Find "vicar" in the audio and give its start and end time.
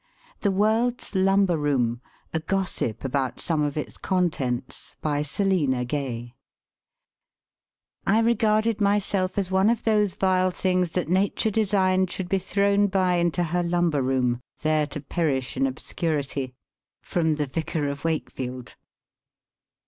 17.05-17.87